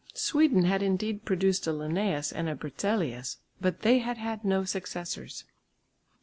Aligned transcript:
Sweden 0.15 0.63
had 0.63 0.81
indeed 0.81 1.25
produced 1.25 1.67
a 1.67 1.69
Linnæus 1.69 2.33
and 2.35 2.49
a 2.49 2.55
Berzelius, 2.55 3.37
but 3.61 3.81
they 3.83 3.99
had 3.99 4.17
had 4.17 4.43
no 4.43 4.63
successors. 4.63 5.43